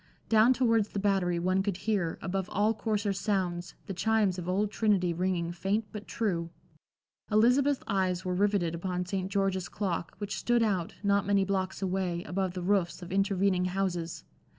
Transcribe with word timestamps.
Down 0.29 0.51
towards 0.51 0.89
the 0.89 0.99
Battery 0.99 1.37
one 1.37 1.61
could 1.61 1.77
hear, 1.77 2.17
above 2.23 2.49
all 2.49 2.73
coarser 2.73 3.13
sounds, 3.13 3.75
the 3.85 3.93
chimes 3.93 4.39
of 4.39 4.49
Old 4.49 4.71
Trinity 4.71 5.13
ringing 5.13 5.51
faint 5.51 5.85
but 5.91 6.07
true. 6.07 6.49
Elizabeth's 7.31 7.83
eyes 7.85 8.25
were 8.25 8.33
riveted 8.33 8.73
upon 8.73 9.05
St. 9.05 9.29
George's 9.31 9.69
clock, 9.69 10.15
which 10.17 10.39
stood 10.39 10.63
out, 10.63 10.95
not 11.03 11.27
many 11.27 11.45
blocks 11.45 11.83
away, 11.83 12.23
above 12.23 12.53
the 12.55 12.63
roofs 12.63 13.03
of 13.03 13.11
intervening 13.11 13.65
houses. 13.65 14.23